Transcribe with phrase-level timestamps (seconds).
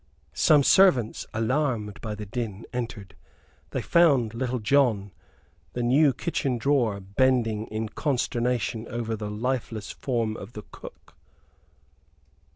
[0.33, 3.15] Some servants, alarmed by the din, entered.
[3.69, 5.11] They found Little John,
[5.73, 11.13] the new kitchen drawer, bending in consternation over the lifeless form of the cook.